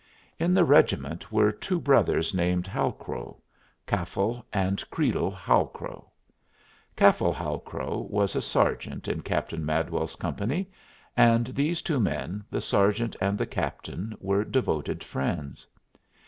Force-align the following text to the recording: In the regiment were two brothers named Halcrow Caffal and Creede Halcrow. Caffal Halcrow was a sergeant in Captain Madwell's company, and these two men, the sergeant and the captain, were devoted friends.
In 0.39 0.55
the 0.55 0.65
regiment 0.65 1.31
were 1.31 1.51
two 1.51 1.79
brothers 1.79 2.33
named 2.33 2.65
Halcrow 2.65 3.37
Caffal 3.85 4.43
and 4.51 4.83
Creede 4.89 5.35
Halcrow. 5.37 6.07
Caffal 6.97 7.31
Halcrow 7.35 8.09
was 8.09 8.35
a 8.35 8.41
sergeant 8.41 9.07
in 9.07 9.21
Captain 9.21 9.63
Madwell's 9.63 10.15
company, 10.15 10.71
and 11.15 11.45
these 11.53 11.83
two 11.83 11.99
men, 11.99 12.43
the 12.49 12.61
sergeant 12.61 13.15
and 13.21 13.37
the 13.37 13.45
captain, 13.45 14.15
were 14.19 14.43
devoted 14.43 15.03
friends. 15.03 15.67